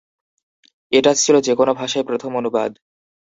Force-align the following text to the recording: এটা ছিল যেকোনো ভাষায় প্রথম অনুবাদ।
এটা 0.91 1.11
ছিল 1.13 1.35
যেকোনো 1.41 1.71
ভাষায় 1.73 2.05
প্রথম 2.05 2.31
অনুবাদ। 2.35 2.71